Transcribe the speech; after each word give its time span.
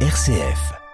RCF. 0.00 0.85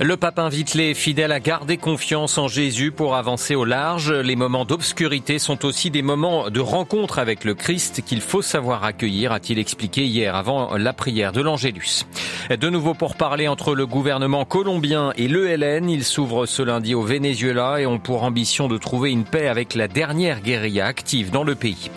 Le 0.00 0.16
pape 0.16 0.38
invite 0.38 0.74
les 0.74 0.94
fidèles 0.94 1.32
à 1.32 1.40
garder 1.40 1.76
confiance 1.76 2.38
en 2.38 2.46
Jésus 2.46 2.92
pour 2.92 3.16
avancer 3.16 3.56
au 3.56 3.64
large. 3.64 4.12
Les 4.12 4.36
moments 4.36 4.64
d'obscurité 4.64 5.40
sont 5.40 5.64
aussi 5.64 5.90
des 5.90 6.02
moments 6.02 6.50
de 6.50 6.60
rencontre 6.60 7.18
avec 7.18 7.44
le 7.44 7.54
Christ 7.54 8.02
qu'il 8.06 8.20
faut 8.20 8.40
savoir 8.40 8.84
accueillir, 8.84 9.32
a-t-il 9.32 9.58
expliqué 9.58 10.04
hier 10.04 10.36
avant 10.36 10.76
la 10.76 10.92
prière 10.92 11.32
de 11.32 11.40
l'Angélus. 11.40 12.06
De 12.48 12.70
nouveau 12.70 12.94
pour 12.94 13.16
parler 13.16 13.48
entre 13.48 13.74
le 13.74 13.86
gouvernement 13.86 14.44
colombien 14.44 15.12
et 15.16 15.26
l'ELN, 15.26 15.90
il 15.90 16.04
s'ouvre 16.04 16.46
ce 16.46 16.62
lundi 16.62 16.94
au 16.94 17.02
Venezuela 17.02 17.80
et 17.80 17.86
ont 17.86 17.98
pour 17.98 18.22
ambition 18.22 18.68
de 18.68 18.78
trouver 18.78 19.10
une 19.10 19.24
paix 19.24 19.48
avec 19.48 19.74
la 19.74 19.88
dernière 19.88 20.42
guérilla 20.42 20.86
active 20.86 21.32
dans 21.32 21.42
le 21.42 21.56
pays. 21.56 21.90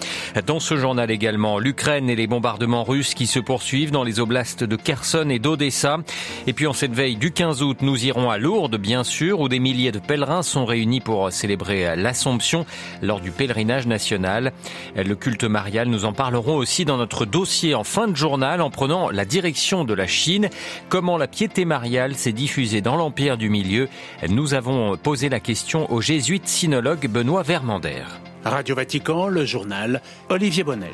Dans 0.47 0.59
ce 0.59 0.75
journal 0.75 1.11
également, 1.11 1.59
l'Ukraine 1.59 2.09
et 2.09 2.15
les 2.15 2.27
bombardements 2.27 2.83
russes 2.83 3.13
qui 3.13 3.27
se 3.27 3.39
poursuivent 3.39 3.91
dans 3.91 4.03
les 4.03 4.19
oblasts 4.19 4.63
de 4.63 4.75
Kherson 4.75 5.29
et 5.29 5.37
d'Odessa. 5.37 5.99
Et 6.47 6.53
puis 6.53 6.65
en 6.65 6.73
cette 6.73 6.93
veille 6.93 7.15
du 7.15 7.31
15 7.31 7.61
août, 7.61 7.77
nous 7.81 7.90
irons 7.97 8.29
à 8.29 8.37
Lourdes, 8.37 8.77
bien 8.77 9.03
sûr, 9.03 9.39
où 9.39 9.49
des 9.49 9.59
milliers 9.59 9.91
de 9.91 9.99
pèlerins 9.99 10.43
sont 10.43 10.65
réunis 10.65 11.01
pour 11.01 11.31
célébrer 11.31 11.95
l'Assomption 11.95 12.65
lors 13.01 13.19
du 13.19 13.31
pèlerinage 13.31 13.87
national. 13.87 14.51
Le 14.95 15.15
culte 15.15 15.43
marial, 15.43 15.87
nous 15.87 16.05
en 16.05 16.13
parlerons 16.13 16.55
aussi 16.55 16.85
dans 16.85 16.97
notre 16.97 17.25
dossier 17.25 17.75
en 17.75 17.83
fin 17.83 18.07
de 18.07 18.15
journal 18.15 18.61
en 18.61 18.69
prenant 18.69 19.09
la 19.09 19.25
direction 19.25 19.83
de 19.83 19.93
la 19.93 20.07
Chine. 20.07 20.49
Comment 20.89 21.17
la 21.17 21.27
piété 21.27 21.65
mariale 21.65 22.15
s'est 22.15 22.31
diffusée 22.31 22.81
dans 22.81 22.95
l'Empire 22.95 23.37
du 23.37 23.49
Milieu? 23.49 23.89
Nous 24.29 24.53
avons 24.53 24.97
posé 24.97 25.29
la 25.29 25.39
question 25.39 25.91
au 25.91 26.01
jésuite 26.01 26.47
sinologue 26.47 27.07
Benoît 27.07 27.43
Vermander. 27.43 28.03
Radio 28.43 28.75
Vatican, 28.75 29.27
le 29.27 29.45
journal 29.45 30.01
Olivier 30.29 30.63
Bonnel. 30.63 30.89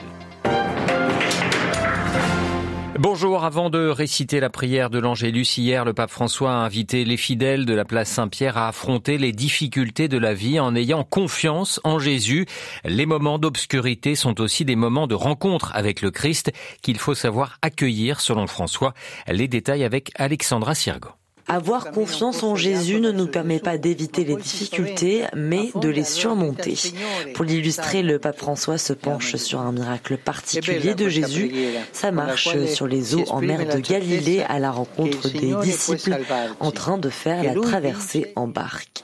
Bonjour, 2.99 3.43
avant 3.43 3.69
de 3.69 3.89
réciter 3.89 4.39
la 4.39 4.49
prière 4.49 4.89
de 4.89 4.97
l'Angélus 4.97 5.59
hier, 5.59 5.85
le 5.85 5.93
pape 5.93 6.09
François 6.09 6.53
a 6.53 6.65
invité 6.65 7.05
les 7.05 7.15
fidèles 7.15 7.67
de 7.67 7.75
la 7.75 7.85
place 7.85 8.09
Saint-Pierre 8.09 8.57
à 8.57 8.69
affronter 8.69 9.19
les 9.19 9.33
difficultés 9.33 10.07
de 10.07 10.17
la 10.17 10.33
vie 10.33 10.59
en 10.59 10.75
ayant 10.75 11.03
confiance 11.03 11.79
en 11.83 11.99
Jésus. 11.99 12.47
Les 12.85 13.05
moments 13.05 13.37
d'obscurité 13.37 14.15
sont 14.15 14.41
aussi 14.41 14.65
des 14.65 14.75
moments 14.75 15.05
de 15.05 15.13
rencontre 15.13 15.75
avec 15.75 16.01
le 16.01 16.09
Christ 16.09 16.51
qu'il 16.81 16.97
faut 16.97 17.13
savoir 17.13 17.59
accueillir 17.61 18.19
selon 18.19 18.47
François. 18.47 18.95
Les 19.27 19.47
détails 19.47 19.83
avec 19.83 20.09
Alexandra 20.15 20.73
Sirgo. 20.73 21.09
Avoir 21.47 21.91
confiance 21.91 22.43
en 22.43 22.55
Jésus 22.55 22.99
ne 22.99 23.11
nous 23.11 23.27
permet 23.27 23.59
pas 23.59 23.77
d'éviter 23.77 24.25
les 24.25 24.35
difficultés, 24.35 25.23
mais 25.35 25.71
de 25.75 25.87
les 25.87 26.03
surmonter. 26.03 26.75
Pour 27.33 27.45
l'illustrer, 27.45 28.03
le 28.03 28.19
pape 28.19 28.37
François 28.37 28.77
se 28.77 28.93
penche 28.93 29.35
sur 29.37 29.59
un 29.59 29.71
miracle 29.71 30.17
particulier 30.17 30.93
de 30.93 31.07
Jésus, 31.07 31.51
sa 31.93 32.11
marche 32.11 32.65
sur 32.65 32.87
les 32.87 33.15
eaux 33.15 33.23
en 33.29 33.41
mer 33.41 33.65
de 33.65 33.79
Galilée 33.79 34.43
à 34.47 34.59
la 34.59 34.71
rencontre 34.71 35.29
des 35.29 35.55
disciples 35.61 36.17
en 36.59 36.71
train 36.71 36.97
de 36.97 37.09
faire 37.09 37.43
la 37.43 37.53
traversée 37.53 38.33
en 38.35 38.47
barque. 38.47 39.03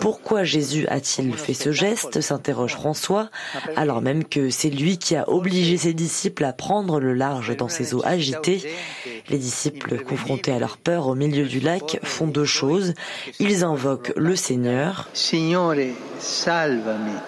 Pourquoi 0.00 0.44
Jésus 0.44 0.86
a-t-il 0.88 1.34
fait 1.34 1.54
ce 1.54 1.72
geste 1.72 2.20
s'interroge 2.20 2.72
François, 2.72 3.28
alors 3.76 4.00
même 4.00 4.24
que 4.24 4.50
c'est 4.50 4.70
lui 4.70 4.98
qui 4.98 5.14
a 5.16 5.28
obligé 5.28 5.76
ses 5.76 5.92
disciples 5.92 6.44
à 6.44 6.52
prendre 6.52 7.00
le 7.00 7.12
large 7.12 7.54
dans 7.56 7.68
ces 7.68 7.94
eaux 7.94 8.02
agitées. 8.04 8.62
Les 9.28 9.38
disciples, 9.38 10.02
confrontés 10.02 10.52
à 10.52 10.58
leur 10.58 10.76
peur 10.76 11.06
au 11.06 11.14
milieu 11.14 11.46
du 11.46 11.60
lac, 11.60 11.98
font 12.02 12.26
deux 12.26 12.44
choses. 12.44 12.94
Ils 13.38 13.64
invoquent 13.64 14.12
le 14.16 14.36
Seigneur, 14.36 15.08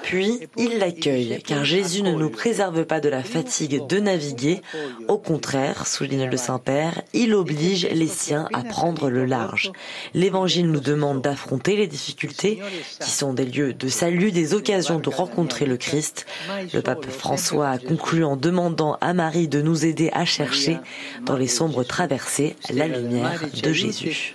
puis 0.02 0.40
ils 0.56 0.78
l'accueillent, 0.78 1.42
car 1.46 1.64
Jésus 1.64 2.02
ne 2.02 2.12
nous 2.12 2.30
préserve 2.30 2.84
pas 2.84 3.00
de 3.00 3.08
la 3.08 3.22
fatigue 3.22 3.86
de 3.86 3.98
naviguer. 3.98 4.60
Au 5.08 5.18
contraire, 5.18 5.86
souligne 5.86 6.28
le 6.28 6.36
Saint-Père, 6.36 7.02
il 7.12 7.34
oblige 7.34 7.88
les 7.88 8.06
siens 8.06 8.48
à 8.52 8.62
prendre 8.62 9.08
le 9.08 9.24
large. 9.24 9.72
L'Évangile 10.14 10.70
nous 10.70 10.80
demande 10.80 11.22
d'affronter 11.22 11.76
les 11.76 11.86
difficultés 11.86 12.60
qui 13.00 13.10
sont 13.10 13.32
des 13.32 13.46
lieux 13.46 13.72
de 13.72 13.88
salut, 13.88 14.32
des 14.32 14.54
occasions 14.54 14.98
de 14.98 15.08
rencontrer 15.08 15.66
le 15.66 15.76
Christ. 15.76 16.26
Le 16.72 16.80
pape 16.80 17.06
François 17.06 17.70
a 17.70 17.78
conclu 17.78 18.24
en 18.24 18.36
demandant 18.36 18.98
à 19.00 19.14
Marie 19.14 19.48
de 19.48 19.62
nous 19.62 19.84
aider 19.84 20.10
à 20.12 20.24
chercher 20.24 20.78
dans 21.24 21.36
les 21.36 21.48
sombres 21.48 21.81
traversées 21.82 22.56
la 22.72 22.88
lumière 22.88 23.42
de 23.62 23.72
Jésus 23.72 24.32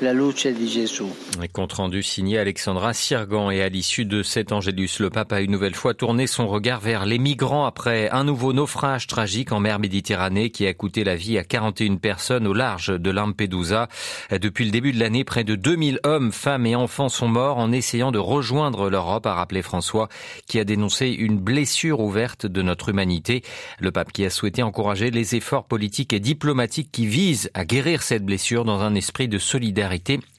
la 0.00 0.12
luce 0.12 0.46
di 0.48 0.68
Gesù. 0.68 1.06
compte 1.52 1.72
rendu 1.72 2.02
signé 2.02 2.38
Alexandra 2.38 2.92
Sirgan 2.92 3.50
et 3.50 3.62
à 3.62 3.68
l'issue 3.68 4.04
de 4.04 4.22
cet 4.22 4.52
Angélus, 4.52 4.98
le 5.00 5.10
pape 5.10 5.32
a 5.32 5.40
une 5.40 5.50
nouvelle 5.50 5.74
fois 5.74 5.94
tourné 5.94 6.26
son 6.26 6.46
regard 6.46 6.80
vers 6.80 7.06
les 7.06 7.18
migrants 7.18 7.64
après 7.64 8.08
un 8.10 8.22
nouveau 8.22 8.52
naufrage 8.52 9.06
tragique 9.06 9.50
en 9.50 9.60
mer 9.60 9.78
Méditerranée 9.78 10.50
qui 10.50 10.66
a 10.66 10.74
coûté 10.74 11.04
la 11.04 11.16
vie 11.16 11.38
à 11.38 11.44
41 11.44 11.96
personnes 11.96 12.46
au 12.46 12.52
large 12.52 12.88
de 12.88 13.10
Lampedusa. 13.10 13.88
Depuis 14.30 14.64
le 14.64 14.70
début 14.70 14.92
de 14.92 15.00
l'année, 15.00 15.24
près 15.24 15.44
de 15.44 15.54
2000 15.54 16.00
hommes, 16.04 16.32
femmes 16.32 16.66
et 16.66 16.76
enfants 16.76 17.08
sont 17.08 17.28
morts 17.28 17.58
en 17.58 17.72
essayant 17.72 18.12
de 18.12 18.18
rejoindre 18.18 18.90
l'Europe, 18.90 19.26
a 19.26 19.34
rappelé 19.34 19.62
François, 19.62 20.08
qui 20.46 20.60
a 20.60 20.64
dénoncé 20.64 21.08
une 21.08 21.38
blessure 21.38 22.00
ouverte 22.00 22.46
de 22.46 22.62
notre 22.62 22.90
humanité. 22.90 23.42
Le 23.80 23.90
pape 23.90 24.12
qui 24.12 24.24
a 24.24 24.30
souhaité 24.30 24.62
encourager 24.62 25.10
les 25.10 25.34
efforts 25.34 25.64
politiques 25.64 26.12
et 26.12 26.20
diplomatiques 26.20 26.90
qui 26.92 27.06
visent 27.06 27.50
à 27.54 27.64
guérir 27.64 28.02
cette 28.02 28.24
blessure 28.24 28.64
dans 28.64 28.80
un 28.80 28.94
esprit 28.94 29.28
de 29.28 29.38
solidarité 29.38 29.87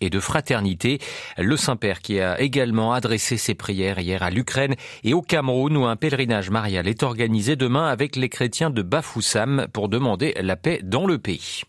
et 0.01 0.09
de 0.09 0.19
fraternité. 0.19 0.99
Le 1.37 1.57
Saint-Père 1.57 2.01
qui 2.01 2.19
a 2.19 2.39
également 2.39 2.93
adressé 2.93 3.37
ses 3.37 3.55
prières 3.55 3.99
hier 3.99 4.23
à 4.23 4.29
l'Ukraine 4.29 4.75
et 5.03 5.13
au 5.13 5.21
Cameroun 5.21 5.75
où 5.77 5.85
un 5.85 5.95
pèlerinage 5.95 6.49
marial 6.49 6.87
est 6.87 7.03
organisé 7.03 7.55
demain 7.55 7.87
avec 7.87 8.15
les 8.15 8.29
chrétiens 8.29 8.69
de 8.69 8.81
Bafoussam 8.81 9.67
pour 9.73 9.89
demander 9.89 10.33
la 10.39 10.55
paix 10.55 10.79
dans 10.83 11.05
le 11.05 11.17
pays. 11.17 11.63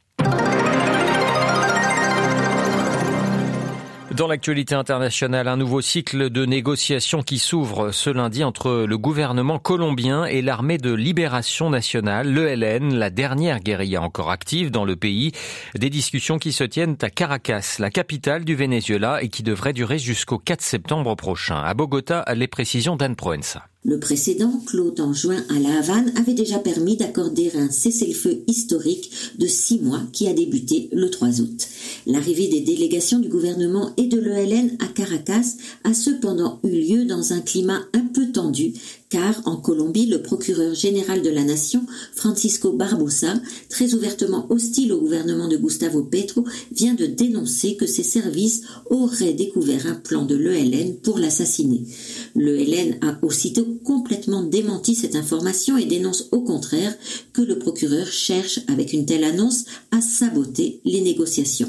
Dans 4.21 4.27
l'actualité 4.27 4.75
internationale, 4.75 5.49
un 5.49 5.57
nouveau 5.57 5.81
cycle 5.81 6.29
de 6.29 6.45
négociations 6.45 7.23
qui 7.23 7.39
s'ouvre 7.39 7.91
ce 7.91 8.11
lundi 8.11 8.45
entre 8.45 8.85
le 8.87 8.99
gouvernement 8.99 9.59
colombien 9.59 10.27
et 10.27 10.43
l'armée 10.43 10.77
de 10.77 10.93
libération 10.93 11.71
nationale, 11.71 12.31
l'ELN, 12.31 12.95
la 12.97 13.09
dernière 13.09 13.61
guérilla 13.61 14.03
encore 14.03 14.31
active 14.31 14.71
dans 14.71 14.85
le 14.85 14.95
pays. 14.95 15.33
Des 15.75 15.89
discussions 15.89 16.39
qui 16.39 16.53
se 16.53 16.65
tiennent 16.65 16.99
à 17.01 17.09
Caracas, 17.09 17.77
la 17.79 17.89
capitale 17.89 18.45
du 18.45 18.55
Venezuela, 18.55 19.23
et 19.23 19.31
qui 19.31 19.43
devraient 19.43 19.73
durer 19.73 19.99
jusqu'au 19.99 20.37
4 20.37 20.61
septembre 20.61 21.15
prochain. 21.15 21.57
À 21.57 21.73
Bogota, 21.73 22.27
les 22.35 22.47
précisions 22.47 22.97
d'Anne 22.97 23.17
Proenza. 23.17 23.71
Le 23.83 23.99
précédent, 23.99 24.61
Claude 24.67 25.01
en 25.01 25.15
juin 25.15 25.43
à 25.49 25.59
La 25.59 25.79
Havane, 25.79 26.13
avait 26.17 26.35
déjà 26.35 26.59
permis 26.59 26.99
d'accorder 26.99 27.51
un 27.55 27.71
cessez-le-feu 27.71 28.43
historique 28.47 29.11
de 29.39 29.47
six 29.47 29.81
mois 29.81 30.03
qui 30.13 30.29
a 30.29 30.35
débuté 30.35 30.91
le 30.93 31.09
3 31.09 31.41
août. 31.41 31.67
L'arrivée 32.07 32.49
des 32.49 32.61
délégations 32.61 33.21
du 33.21 33.31
gouvernement 33.31 33.93
et 33.97 34.07
de 34.07 34.19
l'ELN 34.19 34.77
à 34.81 34.87
Caracas 34.87 35.57
a 35.85 35.95
cependant 35.95 36.61
eu 36.63 36.69
lieu 36.69 37.05
dans 37.07 37.33
un 37.33 37.41
climat 37.41 37.81
un 37.95 38.05
peu 38.05 38.31
tendu 38.31 38.75
car 39.11 39.43
en 39.45 39.57
Colombie, 39.57 40.07
le 40.07 40.23
procureur 40.23 40.73
général 40.75 41.23
de 41.23 41.31
la 41.31 41.43
nation, 41.43 41.85
Francisco 42.15 42.73
Barbosa, 42.73 43.35
très 43.69 43.93
ouvertement 43.95 44.47
hostile 44.51 44.93
au 44.93 45.01
gouvernement 45.01 45.49
de 45.49 45.57
Gustavo 45.57 46.05
Petro, 46.05 46.45
vient 46.71 46.95
de 46.95 47.07
dénoncer 47.07 47.77
que 47.77 47.87
ses 47.87 48.05
services 48.05 48.63
auraient 48.89 49.33
découvert 49.33 49.87
un 49.89 49.97
plan 49.97 50.25
de 50.25 50.37
l'ELN 50.37 50.97
pour 51.03 51.19
l'assassiner. 51.19 51.83
L'ELN 52.37 52.99
a 53.03 53.19
aussitôt 53.23 53.67
complètement 53.85 54.45
démenti 54.45 54.95
cette 54.95 55.17
information 55.17 55.77
et 55.77 55.87
dénonce 55.87 56.29
au 56.31 56.43
contraire 56.43 56.97
que 57.33 57.43
le 57.43 57.59
procureur 57.59 58.07
cherche 58.07 58.61
avec 58.69 58.93
une 58.93 59.07
telle 59.07 59.25
annonce 59.25 59.65
à 59.91 60.01
saboter 60.01 60.81
les 60.85 61.01
négociations. 61.01 61.69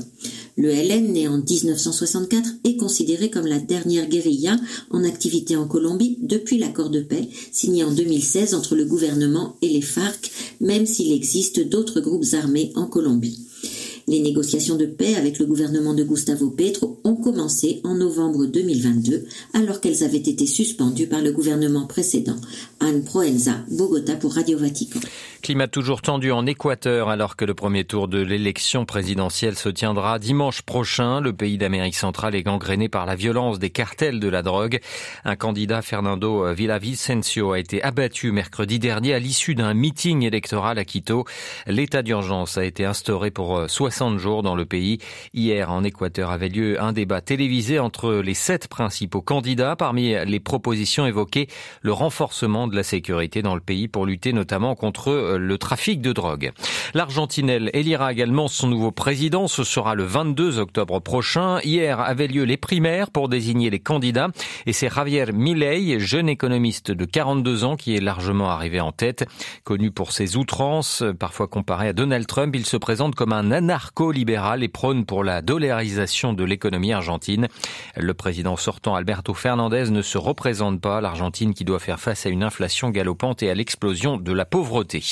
Le 0.62 0.70
LN, 0.70 1.14
né 1.14 1.28
en 1.28 1.40
1964, 1.40 2.48
est 2.66 2.78
considéré 2.78 3.32
comme 3.32 3.48
la 3.48 3.58
dernière 3.58 4.08
guérilla 4.08 4.58
en 4.92 5.04
activité 5.04 5.56
en 5.56 5.68
Colombie 5.68 6.20
depuis 6.22 6.60
l'accord 6.60 6.92
de 6.92 7.02
paix 7.02 7.30
signé 7.52 7.84
en 7.84 7.92
2016 7.92 8.54
entre 8.54 8.76
le 8.76 8.86
gouvernement 8.86 9.56
et 9.64 9.70
les 9.70 9.82
FARC, 9.82 10.32
même 10.60 10.86
s'il 10.86 11.14
existe 11.14 11.68
d'autres 11.68 12.00
groupes 12.00 12.34
armés 12.34 12.72
en 12.76 12.86
Colombie. 12.86 13.48
Les 14.12 14.20
négociations 14.20 14.76
de 14.76 14.86
paix 14.86 15.16
avec 15.16 15.40
le 15.40 15.46
gouvernement 15.46 15.94
de 15.94 16.04
Gustavo 16.04 16.50
Petro 16.50 17.00
ont 17.06 17.16
commencé 17.16 17.80
en 17.86 17.96
novembre 17.96 18.46
2022, 18.46 19.24
alors 19.54 19.80
qu'elles 19.80 20.04
avaient 20.04 20.18
été 20.18 20.46
suspendues 20.48 21.08
par 21.08 21.22
le 21.22 21.32
gouvernement 21.32 21.88
précédent. 21.88 22.36
Anne 22.82 23.06
Proenza, 23.06 23.54
Bogota 23.72 24.18
pour 24.18 24.34
Radio 24.34 24.58
Vatican. 24.58 25.00
Climat 25.42 25.70
toujours 25.70 26.02
tendu 26.02 26.30
en 26.32 26.46
Équateur 26.46 27.08
alors 27.08 27.38
que 27.38 27.46
le 27.46 27.54
premier 27.54 27.86
tour 27.86 28.10
de 28.10 28.20
l'élection 28.20 28.86
présidentielle 28.86 29.56
se 29.56 29.70
tiendra 29.70 30.20
dimanche 30.20 30.62
prochain. 30.62 31.22
Le 31.22 31.32
pays 31.32 31.58
d'Amérique 31.58 31.96
centrale 31.96 32.36
est 32.36 32.44
gangréné 32.44 32.90
par 32.90 33.06
la 33.06 33.16
violence 33.16 33.60
des 33.60 33.70
cartels 33.70 34.20
de 34.20 34.28
la 34.28 34.44
drogue. 34.44 34.82
Un 35.24 35.38
candidat, 35.38 35.82
Fernando 35.82 36.54
Villavicencio, 36.54 37.54
a 37.54 37.60
été 37.60 37.82
abattu 37.82 38.34
mercredi 38.34 38.78
dernier 38.78 39.14
à 39.14 39.20
l'issue 39.20 39.56
d'un 39.56 39.74
meeting 39.74 40.24
électoral 40.24 40.78
à 40.78 40.84
Quito. 40.84 41.24
L'état 41.66 42.04
d'urgence 42.04 42.58
a 42.58 42.66
été 42.66 42.84
instauré 42.84 43.32
pour 43.32 43.64
60 43.70 44.01
60 44.02 44.18
jours 44.18 44.42
dans 44.42 44.56
le 44.56 44.66
pays. 44.66 44.98
Hier, 45.36 45.72
en 45.72 45.84
Équateur, 45.84 46.32
avait 46.32 46.50
lieu 46.50 46.82
un 46.82 46.92
débat 46.92 47.22
télévisé 47.22 47.78
entre 47.78 48.16
les 48.16 48.34
sept 48.34 48.68
principaux 48.68 49.22
candidats. 49.22 49.76
Parmi 49.76 50.16
les 50.26 50.40
propositions 50.40 51.06
évoquées, 51.06 51.48
le 51.84 51.94
renforcement 51.94 52.68
de 52.68 52.76
la 52.76 52.82
sécurité 52.82 53.44
dans 53.44 53.54
le 53.54 53.62
pays 53.62 53.88
pour 53.88 54.08
lutter 54.08 54.34
notamment 54.34 54.74
contre 54.74 55.38
le 55.38 55.58
trafic 55.60 56.02
de 56.02 56.14
drogue. 56.14 56.52
L'Argentinelle 56.96 57.70
élira 57.74 58.12
également 58.12 58.48
son 58.48 58.70
nouveau 58.70 58.90
président. 58.90 59.48
Ce 59.48 59.64
sera 59.64 59.94
le 59.94 60.04
22 60.04 60.58
octobre 60.58 61.00
prochain. 61.00 61.60
Hier 61.64 62.00
avaient 62.00 62.28
lieu 62.28 62.44
les 62.44 62.58
primaires 62.58 63.12
pour 63.12 63.30
désigner 63.30 63.70
les 63.70 63.80
candidats 63.80 64.30
et 64.66 64.74
c'est 64.74 64.90
Javier 64.90 65.26
Milei, 65.32 66.00
jeune 66.00 66.28
économiste 66.28 66.90
de 66.90 67.06
42 67.06 67.66
ans, 67.66 67.76
qui 67.76 67.96
est 67.96 68.02
largement 68.02 68.50
arrivé 68.50 68.82
en 68.82 68.92
tête. 68.92 69.28
Connu 69.64 69.92
pour 69.92 70.12
ses 70.12 70.38
outrances, 70.38 71.04
parfois 71.20 71.48
comparé 71.48 71.90
à 71.90 71.94
Donald 71.94 72.26
Trump, 72.26 72.56
il 72.56 72.66
se 72.66 72.78
présente 72.78 73.14
comme 73.14 73.32
un 73.32 73.52
anarcho-libéral 73.82 74.64
et 74.64 74.68
prône 74.68 75.06
pour 75.06 75.24
la 75.24 75.42
dollarisation 75.42 76.34
de 76.34 76.44
l'économie 76.44 76.94
argentine. 76.94 77.48
Le 77.98 78.14
président 78.14 78.56
sortant 78.56 78.96
Alberto 78.96 79.34
Fernandez 79.34 79.90
ne 79.90 80.02
se 80.02 80.18
représente 80.18 80.80
pas 80.80 81.02
l'Argentine 81.02 81.54
qui 81.54 81.66
doit 81.66 81.80
faire 81.80 82.00
face 82.00 82.26
à 82.26 82.30
une 82.30 82.44
inflation 82.44 82.90
galopante 82.90 83.42
et 83.44 83.50
à 83.50 83.56
l'explosion 83.56 84.18
de 84.18 84.32
la 84.32 84.46
pauvreté. 84.46 85.04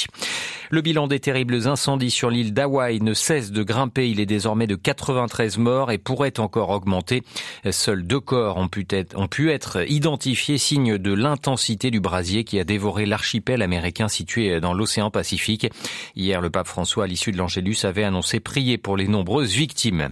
Le 0.71 0.81
bilan 0.81 1.07
des 1.07 1.19
terribles 1.19 1.67
incendies 1.67 2.11
sur 2.11 2.29
l'île 2.29 2.53
d'Hawaï 2.53 3.01
ne 3.01 3.15
cesse 3.15 3.51
de 3.51 3.63
grimper. 3.63 4.07
Il 4.07 4.19
est 4.19 4.27
désormais 4.27 4.67
de 4.67 4.75
93 4.75 5.57
morts 5.57 5.91
et 5.91 5.97
pourrait 5.97 6.39
encore 6.39 6.69
augmenter. 6.69 7.23
Seuls 7.71 8.05
deux 8.05 8.19
corps 8.19 8.57
ont 8.57 8.67
pu 8.67 8.85
être, 8.91 9.17
ont 9.17 9.27
pu 9.27 9.51
être 9.51 9.89
identifiés, 9.89 10.59
signe 10.59 10.99
de 10.99 11.11
l'intensité 11.11 11.89
du 11.89 11.99
brasier 11.99 12.43
qui 12.43 12.59
a 12.59 12.63
dévoré 12.63 13.07
l'archipel 13.07 13.63
américain 13.63 14.07
situé 14.07 14.59
dans 14.59 14.75
l'océan 14.75 15.09
Pacifique. 15.09 15.67
Hier, 16.15 16.39
le 16.39 16.51
pape 16.51 16.67
François, 16.67 17.05
à 17.05 17.07
l'issue 17.07 17.31
de 17.31 17.37
l'Angélus, 17.37 17.83
avait 17.83 18.03
annoncé 18.03 18.39
pour 18.77 18.97
les 18.97 19.07
nombreuses 19.07 19.53
victimes. 19.53 20.09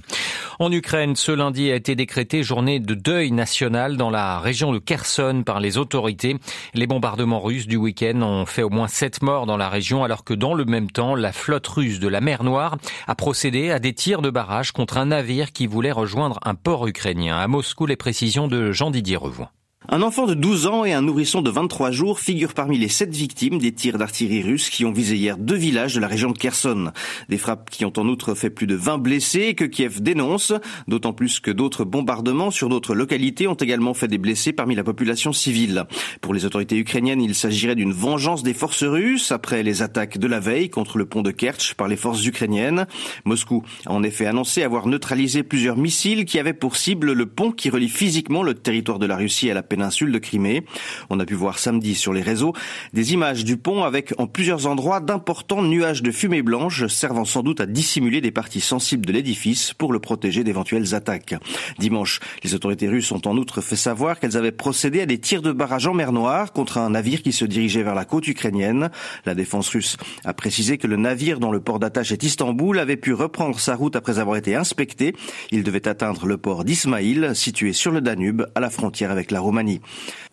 En 0.60 0.72
Ukraine, 0.72 1.16
ce 1.16 1.32
lundi 1.32 1.70
a 1.70 1.76
été 1.76 1.96
décrété 1.96 2.42
journée 2.42 2.80
de 2.80 2.96
deuil 2.96 3.32
national 3.32 3.98
dans 3.98 4.10
la 4.10 4.40
région 4.40 4.72
de 4.72 4.80
Kherson 4.80 5.44
par 5.46 5.60
les 5.60 5.78
autorités. 5.78 6.38
Les 6.74 6.88
bombardements 6.88 7.40
russes 7.40 7.68
du 7.68 7.76
week-end 7.76 8.22
ont 8.22 8.46
fait 8.46 8.64
au 8.64 8.70
moins 8.70 8.88
sept 8.88 9.22
morts 9.22 9.46
dans 9.46 9.58
la 9.58 9.70
région 9.70 10.04
alors 10.04 10.24
que 10.24 10.34
dans 10.34 10.54
le 10.54 10.66
même 10.66 10.90
temps, 10.90 11.16
la 11.16 11.32
flotte 11.32 11.68
russe 11.68 12.00
de 12.00 12.08
la 12.08 12.22
mer 12.22 12.44
Noire 12.44 12.78
a 13.06 13.16
procédé 13.16 13.70
à 13.70 13.80
des 13.80 13.94
tirs 13.94 14.22
de 14.22 14.30
barrage 14.30 14.72
contre 14.72 14.98
un 14.98 15.08
navire 15.08 15.52
qui 15.52 15.68
voulait 15.68 15.92
rejoindre 15.92 16.40
un 16.44 16.56
port 16.56 16.88
ukrainien. 16.88 17.38
À 17.38 17.48
Moscou, 17.48 17.86
les 17.86 17.96
précisions 17.96 18.48
de 18.48 18.72
Jean-Didier 18.72 19.18
Revoix. 19.18 19.52
Un 19.90 20.02
enfant 20.02 20.26
de 20.26 20.34
12 20.34 20.68
ans 20.68 20.84
et 20.84 20.92
un 20.92 21.02
nourrisson 21.02 21.42
de 21.42 21.50
23 21.50 21.92
jours 21.92 22.20
figurent 22.20 22.54
parmi 22.54 22.78
les 22.78 22.90
sept 22.90 23.16
victimes 23.16 23.58
des 23.58 23.72
tirs 23.72 23.98
d'artillerie 23.98 24.42
russes 24.44 24.70
qui 24.70 24.84
ont 24.84 24.92
visé 24.92 25.16
hier 25.16 25.38
deux 25.38 25.56
villages 25.56 25.96
de 25.96 26.02
la 26.02 26.08
région 26.08 26.32
de 26.32 26.38
Kherson. 26.38 26.92
Des 27.30 27.38
frappes 27.38 27.70
qui 27.70 27.86
ont 27.86 27.94
en 27.96 28.06
outre 28.08 28.36
fait 28.36 28.50
plus 28.50 28.68
de 28.68 28.76
20 28.76 28.98
blessés 28.98 29.54
que 29.54 29.64
Kiev 29.64 30.02
dénonce, 30.02 30.52
d'autant 30.90 31.14
plus 31.14 31.40
que 31.40 31.52
d'autres 31.52 31.86
bombardements 31.86 32.52
sur 32.52 32.68
d'autres 32.68 32.96
localités 32.96 33.48
ont 33.48 33.54
également 33.54 33.94
fait 33.94 34.10
des 34.10 34.18
blessés 34.18 34.52
parmi 34.52 34.76
la 34.76 34.84
population 34.84 35.32
civile. 35.32 35.86
Pour 36.20 36.34
les 36.34 36.44
autorités 36.44 36.78
ukrainiennes, 36.78 37.22
il 37.22 37.34
s'agirait 37.34 37.76
d'une 37.76 37.94
vengeance 37.94 38.44
des 38.44 38.54
forces 38.54 38.84
russes 38.84 39.32
après 39.32 39.64
les 39.64 39.84
attaques 39.84 40.18
de 40.18 40.28
la 40.28 40.42
veille 40.42 40.70
contre 40.70 40.98
le 40.98 41.06
pont 41.06 41.22
de 41.22 41.32
Kerch 41.32 41.76
par 41.76 41.88
les 41.88 41.98
forces 41.98 42.26
ukrainiennes. 42.26 42.88
Moscou 43.24 43.64
a 43.86 43.94
en 43.94 44.04
effet 44.04 44.26
annoncé 44.26 44.64
avoir 44.64 44.86
neutralisé 44.86 45.44
plusieurs 45.44 45.78
missiles 45.78 46.26
qui 46.26 46.40
avaient 46.40 46.54
pour 46.54 46.76
cible 46.76 47.14
le 47.14 47.26
pont 47.26 47.54
qui 47.54 47.70
relie 47.70 47.88
physiquement 47.88 48.44
le 48.44 48.54
territoire 48.54 49.00
de 49.00 49.06
la 49.06 49.16
Russie 49.16 49.50
à 49.50 49.54
la 49.54 49.64
péninsule 49.68 50.12
de 50.12 50.20
Crimée. 50.20 50.64
On 51.10 51.20
a 51.20 51.26
pu 51.26 51.34
voir 51.34 51.60
samedi 51.60 51.96
sur 51.96 52.14
les 52.14 52.22
réseaux 52.22 52.54
des 52.94 53.14
images 53.14 53.44
du 53.44 53.58
pont 53.58 53.84
avec 53.84 54.14
en 54.18 54.28
plusieurs 54.28 54.68
endroits 54.68 55.00
d'importants 55.00 55.62
nuages 55.62 56.02
de 56.02 56.12
fumée 56.12 56.42
blanche 56.42 56.88
servant 56.88 57.26
sans 57.26 57.44
doute 57.44 57.62
à 57.62 57.66
dissimuler 57.66 58.22
des 58.22 58.32
parties 58.32 58.62
sensibles 58.62 59.06
de 59.06 59.14
l'édifice 59.14 59.74
pour 59.74 59.94
le 59.94 60.00
protéger 60.00 60.44
d'éventuelles 60.44 60.96
attaques. 60.96 61.36
Dimanche, 61.80 62.20
les 62.44 62.54
autorités 62.56 62.88
russes 62.88 63.12
ont 63.12 63.22
en 63.26 63.38
outre 63.38 63.62
fait 63.62 63.76
savoir 63.76 64.20
qu'elles 64.20 64.38
avaient 64.38 64.52
procédé 64.52 65.02
à 65.02 65.06
des 65.06 65.20
tirs 65.20 65.42
de 65.42 65.52
barrage 65.52 65.88
en 65.88 65.94
mer 65.94 66.12
Noire 66.12 66.54
contre 66.54 66.78
un 66.78 66.92
navire 66.92 67.22
qui 67.22 67.32
se 67.32 67.46
dirigeait 67.46 67.84
vers 67.84 67.96
la 67.96 68.06
côte 68.06 68.28
ukrainienne. 68.28 68.90
La 69.26 69.36
défense 69.36 69.70
russe 69.70 69.98
a 70.26 70.34
précisé 70.34 70.78
que 70.78 70.88
le 70.88 70.96
navire 70.96 71.40
dont 71.40 71.52
le 71.52 71.60
port 71.60 71.80
d'attache 71.80 72.12
est 72.12 72.24
Istanbul 72.24 72.80
avait 72.80 72.98
pu 72.98 73.14
reprendre 73.14 73.60
sa 73.60 73.76
route 73.76 73.96
après 73.96 74.20
avoir 74.20 74.38
été 74.38 74.56
inspecté. 74.56 75.16
Il 75.52 75.64
devait 75.64 75.88
atteindre 75.88 76.26
le 76.26 76.38
port 76.38 76.64
d'Ismaïl, 76.64 77.32
situé 77.36 77.74
sur 77.74 77.92
le 77.92 78.02
Danube, 78.02 78.46
à 78.56 78.60
la 78.60 78.70
frontière 78.70 79.12
avec 79.12 79.32
la 79.32 79.40
Roumanie. 79.40 79.57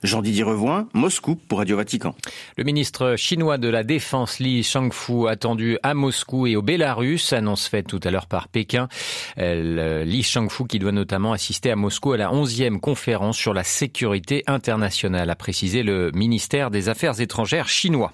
Jean-Didier 0.02 0.42
Revoin, 0.42 0.86
Moscou 0.92 1.36
pour 1.36 1.58
Radio 1.58 1.76
Vatican. 1.76 2.14
Le 2.56 2.64
ministre 2.64 3.16
chinois 3.16 3.56
de 3.56 3.68
la 3.68 3.82
Défense 3.82 4.38
Li 4.38 4.62
Shangfu 4.62 5.28
attendu 5.28 5.78
à 5.82 5.94
Moscou 5.94 6.46
et 6.46 6.56
au 6.56 6.62
Bélarus, 6.62 7.32
annonce 7.32 7.68
faite 7.68 7.86
tout 7.86 8.00
à 8.04 8.10
l'heure 8.10 8.26
par 8.26 8.48
Pékin. 8.48 8.88
Li 9.36 10.22
Shangfu 10.22 10.66
qui 10.66 10.78
doit 10.78 10.92
notamment 10.92 11.32
assister 11.32 11.70
à 11.70 11.76
Moscou 11.76 12.12
à 12.12 12.18
la 12.18 12.30
11e 12.30 12.80
conférence 12.80 13.38
sur 13.38 13.54
la 13.54 13.64
sécurité 13.64 14.44
internationale, 14.46 15.30
a 15.30 15.36
précisé 15.36 15.82
le 15.82 16.10
ministère 16.12 16.70
des 16.70 16.88
Affaires 16.88 17.20
étrangères 17.20 17.68
chinois. 17.68 18.12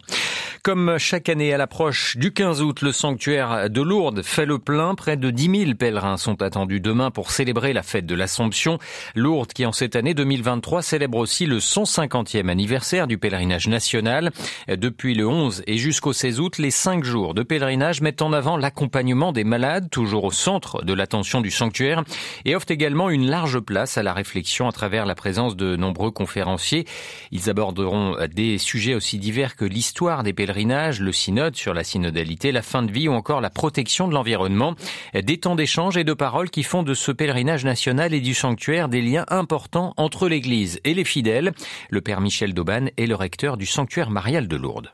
Comme 0.63 0.99
chaque 0.99 1.29
année 1.29 1.55
à 1.55 1.57
l'approche 1.57 2.19
du 2.19 2.33
15 2.33 2.61
août, 2.63 2.83
le 2.83 2.93
sanctuaire 2.93 3.71
de 3.71 3.81
Lourdes 3.81 4.23
fait 4.23 4.45
le 4.45 4.59
plein. 4.59 4.95
Près 4.95 5.17
de 5.17 5.31
10 5.31 5.65
000 5.65 5.75
pèlerins 5.75 6.19
sont 6.19 6.43
attendus 6.43 6.81
demain 6.81 7.11
pour 7.11 7.31
célébrer 7.31 7.73
la 7.73 7.83
fête 7.83 8.05
de 8.05 8.15
l'Assomption. 8.15 8.79
Lourdes 9.15 9.55
qui 9.55 9.65
en 9.65 9.73
cette 9.73 9.97
année 9.97 10.13
2023 10.13 10.83
célèbre 10.83 11.00
aussi 11.19 11.47
le 11.47 11.59
150e 11.59 12.49
anniversaire 12.49 13.07
du 13.07 13.19
pèlerinage 13.19 13.69
national. 13.69 14.31
Depuis 14.69 15.15
le 15.15 15.27
11 15.27 15.63
et 15.67 15.77
jusqu'au 15.77 16.13
16 16.13 16.41
août, 16.41 16.59
les 16.59 16.71
cinq 16.71 17.05
jours 17.05 17.35
de 17.35 17.43
pèlerinage 17.43 18.01
mettent 18.01 18.23
en 18.23 18.33
avant 18.33 18.57
l'accompagnement 18.57 19.33
des 19.33 19.45
malades, 19.45 19.91
toujours 19.91 20.25
au 20.25 20.31
centre 20.31 20.85
de 20.85 20.93
l'attention 20.93 21.41
du 21.41 21.51
sanctuaire, 21.51 22.05
et 22.45 22.55
offrent 22.55 22.71
également 22.71 23.11
une 23.11 23.29
large 23.29 23.61
place 23.61 23.99
à 23.99 24.03
la 24.03 24.13
réflexion 24.13 24.69
à 24.69 24.73
travers 24.73 25.07
la 25.07 25.15
présence 25.15 25.57
de 25.57 25.77
nombreux 25.77 26.11
conférenciers. 26.11 26.87
Ils 27.31 27.51
aborderont 27.51 28.17
des 28.35 28.59
sujets 28.59 28.95
aussi 28.95 29.19
divers 29.19 29.57
que 29.57 29.65
l'histoire 29.65 30.23
des 30.23 30.33
pèlerinages 30.33 31.01
le 31.01 31.13
synode 31.13 31.57
sur 31.57 31.75
la 31.75 31.85
synodalité, 31.85 32.53
la 32.53 32.63
fin 32.63 32.83
de 32.83 32.93
vie 32.93 33.09
ou 33.09 33.13
encore 33.13 33.41
la 33.41 33.51
protection 33.51 34.09
de 34.09 34.15
l'environnement. 34.15 34.75
Des 35.15 35.39
temps 35.39 35.57
d'échange 35.57 35.97
et 35.97 36.05
de 36.05 36.13
paroles 36.13 36.51
qui 36.51 36.63
font 36.63 36.83
de 36.83 36.95
ce 36.95 37.13
pèlerinage 37.13 37.65
national 37.65 38.15
et 38.15 38.21
du 38.21 38.35
sanctuaire 38.35 38.89
des 38.89 39.03
liens 39.03 39.25
importants 39.29 39.95
entre 39.97 40.29
l'Église 40.29 40.81
les 40.95 41.05
fidèles. 41.05 41.53
Le 41.91 42.01
père 42.01 42.21
Michel 42.21 42.55
Dauban 42.55 42.87
est 42.97 43.07
le 43.07 43.15
recteur 43.15 43.57
du 43.57 43.67
sanctuaire 43.67 44.11
marial 44.11 44.49
de 44.49 44.57
Lourdes. 44.57 44.93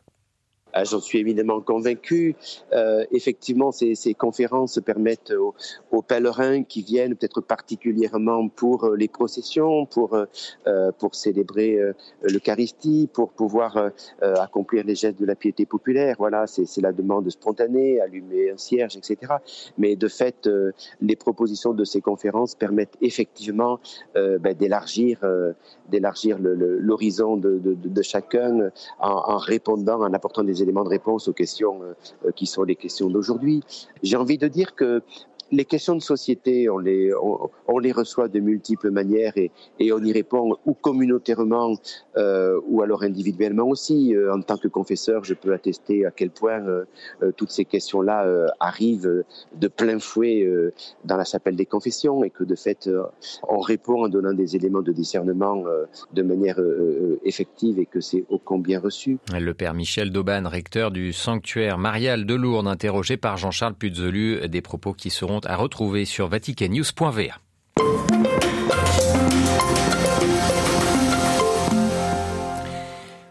Ah, 0.78 0.84
j'en 0.84 1.00
suis 1.00 1.18
évidemment 1.18 1.62
convaincu. 1.62 2.36
Euh, 2.74 3.06
effectivement, 3.10 3.72
ces, 3.72 3.94
ces, 3.94 4.12
conférences 4.12 4.78
permettent 4.84 5.30
aux, 5.30 5.54
aux, 5.90 6.02
pèlerins 6.02 6.64
qui 6.64 6.82
viennent, 6.82 7.16
peut-être 7.16 7.40
particulièrement 7.40 8.48
pour 8.48 8.84
euh, 8.84 8.94
les 8.94 9.08
processions, 9.08 9.86
pour 9.86 10.14
euh, 10.14 10.92
pour 10.98 11.14
célébrer 11.14 11.78
euh, 11.78 11.94
l'Eucharistie, 12.22 13.08
pour 13.10 13.30
pouvoir 13.30 13.76
euh, 13.78 13.90
accomplir 14.34 14.84
les 14.84 14.94
gestes 14.94 15.18
de 15.18 15.24
la 15.24 15.34
piété 15.34 15.64
populaire. 15.64 16.16
Voilà, 16.18 16.46
c'est 16.46 16.82
la 16.82 16.92
demande 16.92 17.30
spontanée, 17.30 17.98
allumer 17.98 18.50
un 18.50 18.58
cierge, 18.58 18.98
etc. 18.98 19.32
Mais 19.78 19.96
de 19.96 20.08
fait, 20.08 20.46
les 21.00 21.16
propositions 21.16 21.72
de 21.72 21.84
ces 21.84 22.02
conférences 22.02 22.54
permettent 22.54 22.98
effectivement 23.00 23.80
ben, 24.14 24.54
d'élargir 24.54 25.20
d'élargir 25.88 26.38
l'horizon 26.40 27.36
de, 27.36 27.58
de, 27.58 27.74
de, 27.74 28.02
chacun 28.02 28.70
en, 29.00 29.08
en, 29.08 29.36
répondant, 29.38 30.00
en 30.02 30.12
apportant 30.12 30.42
des 30.42 30.62
éléments 30.66 30.84
de 30.84 30.88
réponse 30.88 31.28
aux 31.28 31.32
questions 31.32 31.80
euh, 31.82 32.32
qui 32.32 32.46
sont 32.46 32.64
les 32.64 32.76
questions 32.76 33.08
d'aujourd'hui. 33.08 33.62
J'ai 34.02 34.16
envie 34.16 34.38
de 34.38 34.48
dire 34.48 34.74
que 34.74 35.02
les 35.52 35.64
questions 35.64 35.94
de 35.94 36.02
société, 36.02 36.68
on 36.68 36.78
les, 36.78 37.12
on, 37.68 37.78
les 37.78 37.92
reçoit 37.92 38.28
de 38.28 38.40
multiples 38.40 38.90
manières 38.90 39.34
et, 39.36 39.50
on 39.92 40.02
y 40.02 40.12
répond 40.12 40.56
ou 40.66 40.74
communautairement 40.74 41.76
euh, 42.16 42.60
ou 42.66 42.82
alors 42.82 43.02
individuellement 43.02 43.64
aussi. 43.68 44.14
Euh, 44.14 44.34
en 44.34 44.40
tant 44.42 44.56
que 44.56 44.68
confesseur, 44.68 45.24
je 45.24 45.34
peux 45.34 45.52
attester 45.52 46.04
à 46.04 46.10
quel 46.10 46.30
point 46.30 46.60
euh, 46.66 46.84
toutes 47.36 47.50
ces 47.50 47.64
questions-là 47.64 48.26
arrivent 48.60 49.24
de 49.54 49.68
plein 49.68 49.98
fouet 49.98 50.48
dans 51.04 51.16
la 51.16 51.24
chapelle 51.24 51.56
des 51.56 51.66
confessions 51.66 52.24
et 52.24 52.30
que 52.30 52.44
de 52.44 52.54
fait, 52.54 52.88
on 53.48 53.60
répond 53.60 54.04
en 54.04 54.08
donnant 54.08 54.32
des 54.32 54.56
éléments 54.56 54.82
de 54.82 54.92
discernement 54.92 55.64
de 56.12 56.22
manière 56.22 56.58
effective 57.24 57.78
et 57.78 57.86
que 57.86 58.00
c'est 58.00 58.24
ô 58.28 58.38
combien 58.38 58.80
reçu. 58.80 59.18
Le 59.32 59.52
père 59.54 59.74
Michel 59.74 60.10
Dauban, 60.10 60.48
recteur 60.48 60.90
du 60.90 61.12
sanctuaire 61.12 61.78
marial 61.78 62.26
de 62.26 62.34
Lourdes, 62.34 62.68
interrogé 62.68 63.16
par 63.16 63.36
Jean-Charles 63.36 63.74
Puzolu, 63.74 64.48
des 64.48 64.60
propos 64.60 64.92
qui 64.92 65.10
seront 65.10 65.35
à 65.44 65.56
retrouver 65.56 66.04
sur 66.04 66.28
vaticannews.va. 66.28 67.45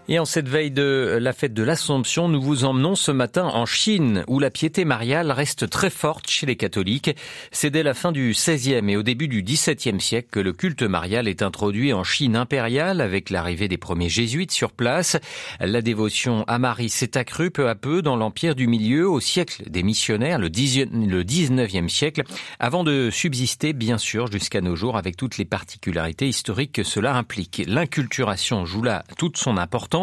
Et 0.08 0.20
en 0.20 0.26
cette 0.26 0.48
veille 0.48 0.70
de 0.70 1.18
la 1.20 1.34
fête 1.34 1.56
de 1.56 1.64
l'Assomption, 1.64 2.28
nous 2.28 2.40
vous 2.40 2.64
emmenons 2.64 2.94
ce 2.94 3.10
matin 3.10 3.46
en 3.46 3.66
Chine, 3.66 4.24
où 4.28 4.40
la 4.40 4.52
piété 4.52 4.86
mariale 4.86 5.32
reste 5.32 5.68
très 5.68 5.90
forte 5.90 6.30
chez 6.30 6.46
les 6.46 6.56
catholiques. 6.56 7.10
C'est 7.52 7.72
dès 7.72 7.82
la 7.82 7.96
fin 7.96 8.12
du 8.12 8.30
XVIe 8.30 8.88
et 8.88 8.98
au 8.98 9.02
début 9.02 9.28
du 9.28 9.42
XVIIe 9.42 10.00
siècle 10.00 10.28
que 10.30 10.40
le 10.40 10.54
culte 10.54 10.84
marial 10.84 11.28
est 11.28 11.42
introduit 11.42 11.92
en 11.92 12.04
Chine 12.04 12.36
impériale 12.36 13.02
avec 13.02 13.32
l'arrivée 13.32 13.68
des 13.68 13.80
premiers 13.80 14.08
jésuites 14.08 14.52
sur 14.52 14.74
place. 14.74 15.18
La 15.60 15.82
dévotion 15.82 16.44
à 16.48 16.60
Marie 16.60 16.90
s'est 16.90 17.18
accrue 17.18 17.50
peu 17.50 17.68
à 17.68 17.74
peu 17.74 18.04
dans 18.04 18.16
l'Empire 18.16 18.54
du 18.54 18.68
Milieu 18.68 19.10
au 19.10 19.20
siècle 19.20 19.64
des 19.68 19.82
missionnaires, 19.82 20.38
le 20.38 20.50
XIXe 20.50 21.92
siècle, 21.92 22.22
avant 22.60 22.84
de 22.84 23.10
subsister 23.10 23.74
bien 23.74 23.98
sûr 23.98 24.32
jusqu'à 24.32 24.62
nos 24.62 24.76
jours 24.76 24.98
avec 24.98 25.18
toutes 25.18 25.40
les 25.40 25.46
particularités 25.46 26.28
historiques 26.28 26.74
que 26.74 26.84
cela 26.84 27.16
implique. 27.16 27.64
L'inculturation 27.66 28.66
joue 28.66 28.84
là 28.84 29.04
toute 29.18 29.38
son 29.38 29.58
importance 29.58 29.95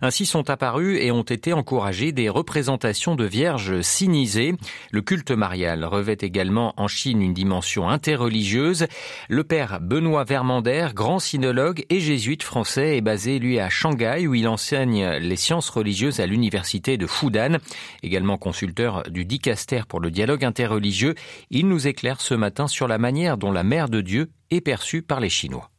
ainsi 0.00 0.26
sont 0.26 0.50
apparues 0.50 0.98
et 0.98 1.10
ont 1.10 1.22
été 1.22 1.52
encouragées 1.52 2.12
des 2.12 2.28
représentations 2.28 3.14
de 3.14 3.24
vierges 3.24 3.80
sinisées. 3.80 4.54
Le 4.90 5.02
culte 5.02 5.30
marial 5.30 5.84
revêt 5.84 6.16
également 6.20 6.74
en 6.76 6.88
Chine 6.88 7.22
une 7.22 7.34
dimension 7.34 7.88
interreligieuse. 7.88 8.86
Le 9.28 9.44
père 9.44 9.80
Benoît 9.80 10.24
Vermander, 10.24 10.88
grand 10.94 11.18
sinologue 11.18 11.84
et 11.90 12.00
jésuite 12.00 12.42
français, 12.42 12.96
est 12.96 13.02
basé 13.02 13.38
lui 13.38 13.58
à 13.60 13.68
Shanghai 13.68 14.26
où 14.26 14.34
il 14.34 14.48
enseigne 14.48 15.18
les 15.20 15.36
sciences 15.36 15.70
religieuses 15.70 16.20
à 16.20 16.26
l'université 16.26 16.96
de 16.96 17.06
Fudan. 17.06 17.58
Également 18.02 18.38
consulteur 18.38 19.04
du 19.10 19.24
dicaster 19.24 19.82
pour 19.88 20.00
le 20.00 20.10
dialogue 20.10 20.44
interreligieux, 20.44 21.14
il 21.50 21.68
nous 21.68 21.86
éclaire 21.86 22.20
ce 22.20 22.34
matin 22.34 22.66
sur 22.66 22.88
la 22.88 22.98
manière 22.98 23.36
dont 23.36 23.52
la 23.52 23.64
mère 23.64 23.88
de 23.88 24.00
Dieu 24.00 24.30
est 24.50 24.60
perçue 24.60 25.02
par 25.02 25.20
les 25.20 25.28
Chinois 25.28 25.70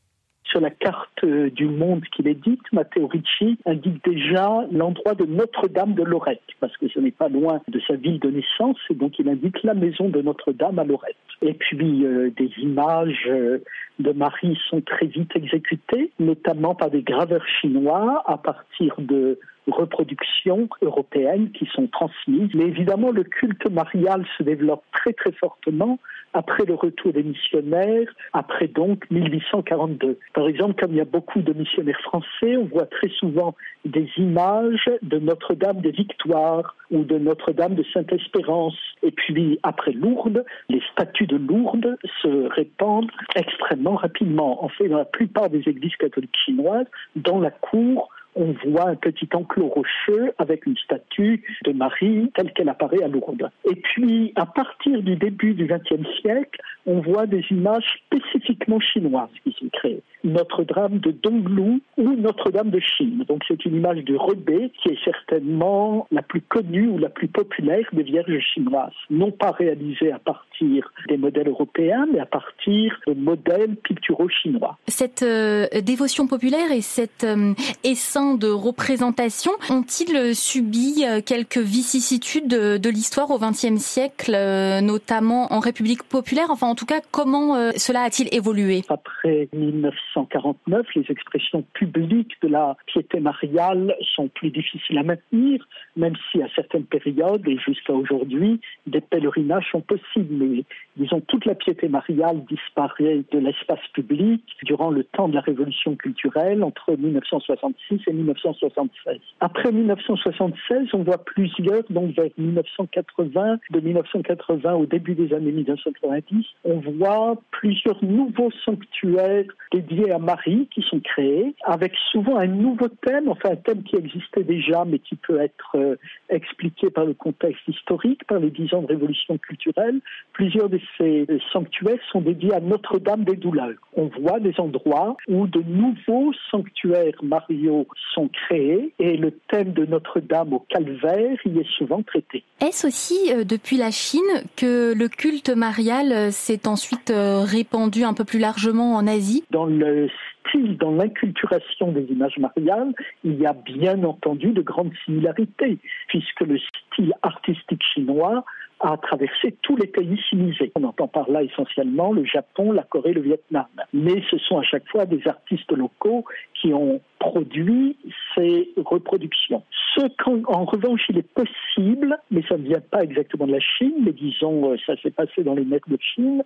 sur 0.50 0.60
la 0.60 0.72
carte 0.72 1.09
du 1.26 1.66
monde 1.66 2.04
qu'il 2.16 2.28
édite, 2.28 2.62
Matteo 2.72 3.08
Ricci 3.08 3.58
indique 3.66 4.04
déjà 4.04 4.66
l'endroit 4.72 5.16
de 5.16 5.26
Notre-Dame 5.26 5.94
de 5.94 6.04
Lorette, 6.04 6.42
parce 6.60 6.76
que 6.78 6.88
ce 6.88 7.00
n'est 7.00 7.12
pas 7.12 7.30
loin 7.30 7.62
de 7.68 7.80
sa 7.88 7.96
ville 7.96 8.20
de 8.20 8.30
naissance, 8.30 8.78
et 8.90 8.94
donc 8.94 9.20
il 9.20 9.30
indique 9.30 9.62
la 9.64 9.74
maison 9.74 10.10
de 10.10 10.22
Notre-Dame 10.22 10.80
à 10.80 10.84
Lorette. 10.84 11.16
Et 11.42 11.54
puis 11.54 12.06
euh, 12.06 12.32
des 12.36 12.52
images 12.58 13.28
euh, 13.28 13.60
de 14.00 14.12
Marie 14.12 14.58
sont 14.70 14.82
très 14.82 15.06
vite 15.06 15.32
exécutées, 15.36 16.12
notamment 16.20 16.76
par 16.76 16.90
des 16.90 17.02
graveurs 17.02 17.46
chinois 17.62 18.24
à 18.26 18.38
partir 18.38 18.96
de 19.00 19.40
reproductions 19.72 20.70
européennes 20.82 21.52
qui 21.52 21.66
sont 21.74 21.88
transmises. 21.88 22.54
Mais 22.54 22.66
évidemment, 22.66 23.12
le 23.12 23.24
culte 23.24 23.70
marial 23.70 24.26
se 24.38 24.44
développe 24.44 24.84
très 24.92 25.14
très 25.14 25.32
fortement 25.34 26.00
après 26.34 26.64
le 26.66 26.76
retour 26.76 27.14
des 27.14 27.24
missionnaires, 27.24 28.08
après 28.34 28.68
donc 28.68 29.10
1842. 29.10 30.20
Par 30.34 30.48
exemple, 30.48 30.80
comme 30.80 30.92
il 30.92 30.98
y 30.98 31.02
a 31.02 31.06
beaucoup 31.06 31.42
de 31.42 31.54
missionnaires 31.54 32.00
français, 32.02 32.58
on 32.58 32.66
voit 32.66 32.86
très 32.86 33.10
souvent 33.10 33.56
des 33.86 34.08
images 34.18 34.90
de 35.02 35.18
Notre-Dame 35.20 35.82
des 35.82 35.92
Victoires 35.92 36.76
ou 36.92 37.04
de 37.04 37.18
Notre-Dame 37.18 37.76
de 37.76 37.84
Sainte-Espérance. 37.94 38.78
Et 39.04 39.12
puis, 39.12 39.60
après 39.64 39.92
Lourdes, 39.92 40.46
les 40.70 40.82
statues 40.92 41.28
de 41.28 41.38
Lourdes 41.38 41.98
se 42.22 42.54
répandent 42.54 43.12
extrêmement 43.36 43.96
rapidement. 43.96 44.64
En 44.64 44.70
fait, 44.70 44.88
dans 44.88 44.98
la 44.98 45.06
plupart 45.06 45.50
des 45.50 45.68
églises 45.68 45.96
catholiques 45.96 46.38
chinoises, 46.46 46.88
dans 47.16 47.40
la 47.40 47.52
cour, 47.52 48.10
on 48.36 48.54
voit 48.66 48.90
un 48.90 48.96
petit 48.96 49.28
enclos 49.34 49.68
rocheux 49.68 50.32
avec 50.38 50.66
une 50.66 50.78
statue 50.78 51.44
de 51.66 51.72
Marie 51.72 52.32
telle 52.36 52.54
qu'elle 52.54 52.70
apparaît 52.70 53.04
à 53.04 53.08
Lourdes. 53.08 53.50
Et 53.70 53.76
puis, 53.76 54.32
à 54.36 54.46
partir 54.46 55.02
du 55.02 55.16
début 55.16 55.54
du 55.54 55.66
XXe 55.66 56.08
siècle, 56.22 56.62
on 56.86 57.02
voit 57.02 57.26
des 57.26 57.44
images 57.52 57.86
spécifiquement 58.06 58.80
chinoises 58.80 59.30
qui 59.44 59.56
sont 59.60 59.70
créées. 59.72 60.02
Notre-Dame 60.24 61.00
de 61.00 61.12
Donglu 61.12 61.82
ou 61.98 62.16
Notre-Dame 62.16 62.70
de 62.70 62.80
Chine. 62.80 63.24
Donc, 63.28 63.44
c'est 63.48 63.64
une 63.66 63.76
image 63.76 64.04
de 64.04 64.16
Rebé 64.16 64.72
qui 64.82 64.90
est 64.90 65.04
certainement 65.04 66.08
la 66.12 66.22
plus 66.22 66.42
connue 66.42 66.88
ou 66.88 66.98
la 66.98 67.10
plus 67.10 67.28
populaire 67.28 67.88
des 67.94 68.04
Vierges 68.04 68.40
chinoises. 68.54 68.92
Non 69.10 69.32
pas 69.32 69.52
réalisée 69.52 70.12
à 70.12 70.20
partir 70.20 70.92
des 71.08 71.18
modèles 71.18 71.48
européens, 71.48 72.06
mais 72.12 72.20
à 72.20 72.26
partir 72.26 73.00
de 73.08 73.14
modèles 73.14 73.76
picturaux 73.78 74.30
chinois. 74.30 74.78
Cette 74.88 75.24
euh, 75.24 75.68
dévotion 75.82 76.28
populaire 76.28 76.72
et 76.72 76.82
cette 76.82 77.24
euh, 77.24 77.54
essence 77.84 78.19
de 78.20 78.50
représentation 78.50 79.52
ont-ils 79.70 80.36
subi 80.36 81.06
euh, 81.06 81.22
quelques 81.26 81.58
vicissitudes 81.58 82.48
de, 82.48 82.90
l'histoire 82.90 83.32
au 83.32 83.40
XXe 83.40 83.78
siècle, 83.78 84.34
euh, 84.36 84.82
notamment 84.82 85.54
en 85.54 85.60
République 85.60 86.04
populaire? 86.04 86.48
Enfin, 86.50 86.68
en 86.68 86.76
tout 86.76 86.86
cas, 86.86 87.00
comment 87.12 87.56
euh, 87.56 87.72
cela 87.78 88.02
a-t-il 88.02 88.34
évolué? 88.34 88.82
Après 88.90 89.48
1949, 89.54 90.86
les 90.96 91.06
expressions 91.10 91.64
publiques 91.74 92.34
de 92.42 92.50
la 92.50 92.76
piété 92.88 93.20
mariale 93.20 93.96
sont 94.16 94.28
plus 94.28 94.52
difficiles 94.52 94.98
à 94.98 95.04
maintenir, 95.04 95.66
même 95.96 96.16
si 96.32 96.42
à 96.42 96.48
certaines 96.56 96.86
périodes 96.86 97.48
et 97.48 97.58
jusqu'à 97.58 97.94
aujourd'hui, 97.94 98.60
des 98.86 99.02
pèlerinages 99.02 99.68
sont 99.72 99.82
possibles. 99.82 100.36
Mais 100.36 100.64
disons, 100.98 101.22
toute 101.22 101.46
la 101.46 101.56
piété 101.56 101.88
mariale 101.88 102.44
disparaît 102.50 103.24
de 103.32 103.40
l'espace 103.40 103.88
public 103.94 104.44
durant 104.64 104.90
le 104.90 105.04
temps 105.06 105.30
de 105.30 105.36
la 105.36 105.42
révolution 105.42 105.96
culturelle 105.96 106.64
entre 106.64 106.96
1966 106.98 108.09
et 108.10 108.14
1976. 108.14 109.20
Après 109.40 109.72
1976, 109.72 110.88
on 110.94 111.04
voit 111.04 111.24
plusieurs, 111.24 111.84
donc 111.90 112.16
vers 112.16 112.30
1980, 112.38 113.58
de 113.70 113.80
1980 113.80 114.74
au 114.74 114.86
début 114.86 115.16
des 115.16 115.34
années 115.34 115.52
1990, 115.52 116.46
on 116.64 116.80
voit 116.80 117.36
plusieurs 117.52 118.04
nouveaux 118.04 118.52
sanctuaires 118.66 119.46
dédiés 119.72 120.12
à 120.12 120.20
Marie 120.20 120.68
qui 120.74 120.82
sont 120.90 121.00
créés, 121.00 121.54
avec 121.64 121.94
souvent 122.12 122.38
un 122.38 122.48
nouveau 122.48 122.88
thème, 123.06 123.30
enfin 123.30 123.52
un 123.52 123.56
thème 123.56 123.84
qui 123.84 123.96
existait 123.96 124.44
déjà, 124.44 124.86
mais 124.86 125.00
qui 125.00 125.16
peut 125.16 125.40
être 125.40 125.76
euh, 125.76 125.96
expliqué 126.30 126.90
par 126.90 127.06
le 127.06 127.14
contexte 127.14 127.68
historique, 127.68 128.26
par 128.26 128.40
les 128.40 128.52
dix 128.52 128.74
ans 128.74 128.82
de 128.82 128.88
révolution 128.88 129.38
culturelle. 129.38 130.00
Plusieurs 130.34 130.70
de 130.70 130.80
ces 130.98 131.28
sanctuaires 131.52 132.00
sont 132.12 132.22
dédiés 132.22 132.54
à 132.54 132.60
Notre-Dame 132.60 133.24
des 133.24 133.36
douleurs. 133.36 133.76
On 133.96 134.08
voit 134.20 134.40
des 134.40 134.60
endroits 134.60 135.18
où 135.28 135.48
de 135.48 135.62
nouveaux 135.62 136.34
sanctuaires 136.52 137.20
Mario 137.22 137.86
sont 138.14 138.28
créés 138.28 138.94
et 139.00 139.18
le 139.18 139.32
thème 139.32 139.74
de 139.74 139.86
Notre-Dame 139.86 140.54
au 140.54 140.60
calvaire 140.60 141.38
y 141.46 141.60
est 141.60 141.70
souvent 141.78 142.02
traité. 142.04 142.44
Est-ce 142.62 142.88
aussi 142.88 143.32
euh, 143.32 143.44
depuis 143.44 143.78
la 143.78 143.92
Chine 143.92 144.22
que 144.56 144.94
le 144.94 145.08
culte 145.08 145.50
marial 145.50 146.12
euh, 146.12 146.32
s'est 146.32 146.68
ensuite 146.68 147.12
euh, 147.12 147.42
répandu 147.44 148.04
un 148.04 148.14
peu 148.14 148.24
plus 148.24 148.40
largement 148.40 148.96
en 148.96 149.08
Asie? 149.08 149.44
Dans 149.52 149.66
le 149.66 150.10
style, 150.48 150.78
dans 150.78 150.92
l'inculturation 150.92 151.92
des 151.92 152.06
images 152.10 152.38
mariales, 152.38 152.94
il 153.24 153.40
y 153.40 153.46
a 153.46 153.54
bien 153.54 154.04
entendu 154.04 154.52
de 154.52 154.62
grandes 154.62 154.92
similarités, 155.06 155.78
puisque 156.08 156.42
le 156.42 156.58
style 156.58 157.14
artistique 157.22 157.82
chinois 157.94 158.44
a 158.80 158.98
traversé 158.98 159.56
tous 159.62 159.76
les 159.76 159.88
pays 159.88 160.20
civilisés. 160.30 160.72
On 160.76 160.84
entend 160.84 161.08
par 161.08 161.30
là 161.30 161.44
essentiellement 161.44 162.14
le 162.14 162.24
Japon, 162.26 162.72
la 162.72 162.84
Corée, 162.84 163.14
le 163.14 163.22
Vietnam. 163.22 163.66
Mais 163.94 164.24
ce 164.32 164.38
sont 164.38 164.58
à 164.58 164.64
chaque 164.64 164.88
fois 164.90 165.06
des 165.06 165.22
artistes 165.28 165.72
locaux 165.72 166.26
qui 166.54 166.74
ont 166.74 167.02
produit 167.20 167.98
ces 168.36 168.70
reproductions. 168.78 169.64
Ce 169.96 170.08
qu'en 170.24 170.64
revanche 170.66 171.02
il 171.10 171.18
est 171.18 171.28
possible, 171.34 172.18
mais 172.32 172.42
ça 172.48 172.58
ne 172.58 172.64
vient 172.64 172.80
pas 172.80 173.04
exactement 173.04 173.48
de 173.48 173.54
la 173.54 173.60
Chine, 173.60 173.96
mais 174.02 174.14
disons 174.14 174.72
euh, 174.72 174.78
ça 174.86 174.96
s'est 175.02 175.12
passé 175.12 175.44
dans 175.44 175.56
les 175.56 175.66
maîtres 175.66 175.90
de 175.90 175.98
Chine, 176.00 176.44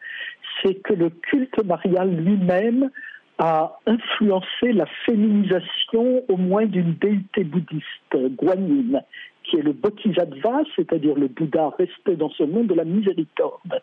c'est 0.61 0.75
que 0.75 0.93
le 0.93 1.09
culte 1.09 1.63
marial 1.63 2.09
lui-même 2.15 2.89
a 3.37 3.79
influencé 3.87 4.73
la 4.73 4.85
féminisation 5.05 6.23
au 6.27 6.37
moins 6.37 6.65
d'une 6.65 6.93
déité 6.93 7.43
bouddhiste, 7.43 8.15
Guanyin, 8.37 9.01
qui 9.43 9.57
est 9.57 9.61
le 9.61 9.73
Bodhisattva, 9.73 10.63
c'est-à-dire 10.75 11.15
le 11.15 11.27
Bouddha 11.27 11.71
resté 11.77 12.15
dans 12.15 12.29
ce 12.29 12.43
monde 12.43 12.67
de 12.67 12.75
la 12.75 12.85
miséricorde. 12.85 13.81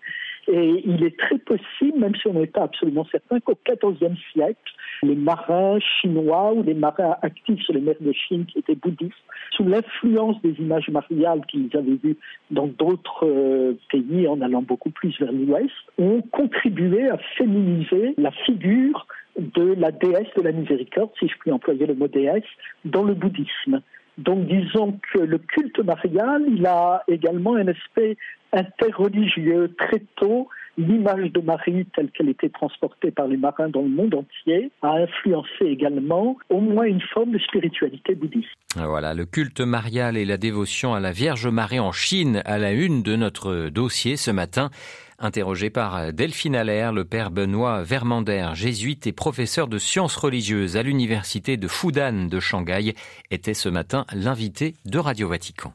Et 0.48 0.82
il 0.84 1.04
est 1.04 1.16
très 1.18 1.38
possible, 1.38 1.98
même 1.98 2.14
si 2.16 2.26
on 2.26 2.32
n'est 2.32 2.46
pas 2.46 2.62
absolument 2.62 3.06
certain, 3.10 3.40
qu'au 3.40 3.56
XIVe 3.66 4.16
siècle, 4.32 4.72
les 5.02 5.14
marins 5.14 5.78
chinois 5.80 6.52
ou 6.52 6.62
les 6.62 6.74
marins 6.74 7.16
actifs 7.22 7.62
sur 7.62 7.74
les 7.74 7.80
mers 7.80 8.00
de 8.00 8.12
Chine 8.12 8.46
qui 8.46 8.58
étaient 8.58 8.74
bouddhistes, 8.74 9.14
sous 9.52 9.64
l'influence 9.64 10.40
des 10.42 10.54
images 10.58 10.88
mariales 10.88 11.42
qu'ils 11.46 11.74
avaient 11.76 11.98
vues 12.02 12.16
dans 12.50 12.66
d'autres 12.66 13.26
euh, 13.26 13.74
pays 13.90 14.26
en 14.26 14.40
allant 14.40 14.62
beaucoup 14.62 14.90
plus 14.90 15.18
vers 15.20 15.32
l'ouest, 15.32 15.70
ont 15.98 16.22
contribué 16.32 17.08
à 17.08 17.18
féminiser 17.36 18.14
la 18.18 18.30
figure 18.30 19.06
de 19.38 19.74
la 19.74 19.92
déesse 19.92 20.28
de 20.36 20.42
la 20.42 20.52
miséricorde, 20.52 21.10
si 21.18 21.28
je 21.28 21.34
puis 21.38 21.52
employer 21.52 21.86
le 21.86 21.94
mot 21.94 22.08
déesse, 22.08 22.44
dans 22.84 23.04
le 23.04 23.14
bouddhisme. 23.14 23.82
Donc 24.18 24.46
disons 24.46 24.98
que 25.12 25.18
le 25.18 25.38
culte 25.38 25.78
marial, 25.80 26.44
il 26.48 26.66
a 26.66 27.02
également 27.08 27.54
un 27.54 27.68
aspect 27.68 28.16
interreligieux. 28.52 29.74
Très 29.78 30.02
tôt, 30.16 30.48
l'image 30.80 31.32
de 31.32 31.40
Marie 31.40 31.86
telle 31.94 32.10
qu'elle 32.10 32.28
était 32.28 32.48
transportée 32.48 33.10
par 33.10 33.26
les 33.26 33.36
marins 33.36 33.68
dans 33.68 33.82
le 33.82 33.88
monde 33.88 34.14
entier 34.14 34.70
a 34.82 34.92
influencé 34.92 35.66
également 35.66 36.36
au 36.48 36.60
moins 36.60 36.84
une 36.84 37.00
forme 37.00 37.32
de 37.32 37.38
spiritualité 37.38 38.14
bouddhiste. 38.14 38.48
Voilà, 38.76 39.14
le 39.14 39.26
culte 39.26 39.60
marial 39.60 40.16
et 40.16 40.24
la 40.24 40.36
dévotion 40.36 40.94
à 40.94 41.00
la 41.00 41.12
Vierge 41.12 41.46
Marie 41.46 41.80
en 41.80 41.92
Chine 41.92 42.42
à 42.44 42.58
la 42.58 42.72
une 42.72 43.02
de 43.02 43.16
notre 43.16 43.68
dossier 43.68 44.16
ce 44.16 44.30
matin. 44.30 44.70
Interrogé 45.18 45.68
par 45.68 46.14
Delphine 46.14 46.56
Allaire, 46.56 46.92
le 46.92 47.04
père 47.04 47.30
Benoît 47.30 47.82
Vermander, 47.82 48.48
jésuite 48.54 49.06
et 49.06 49.12
professeur 49.12 49.68
de 49.68 49.76
sciences 49.76 50.16
religieuses 50.16 50.78
à 50.78 50.82
l'université 50.82 51.58
de 51.58 51.68
Fudan 51.68 52.26
de 52.26 52.40
Shanghai, 52.40 52.94
était 53.30 53.54
ce 53.54 53.68
matin 53.68 54.06
l'invité 54.14 54.74
de 54.86 54.98
Radio 54.98 55.28
Vatican. 55.28 55.74